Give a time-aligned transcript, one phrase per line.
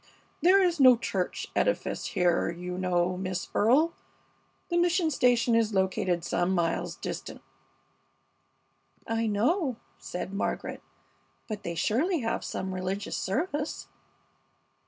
[0.41, 3.93] There is no church edifice here, you know, Miss Earle.
[4.69, 7.39] The mission station is located some miles distant."
[9.05, 10.81] "I know," said Margaret,
[11.47, 13.89] "but they surely have some religious service?"